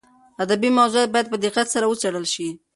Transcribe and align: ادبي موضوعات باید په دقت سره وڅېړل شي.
ادبي 0.43 0.69
موضوعات 0.77 1.09
باید 1.11 1.31
په 1.31 1.37
دقت 1.45 1.67
سره 1.73 1.85
وڅېړل 1.87 2.25
شي. 2.33 2.47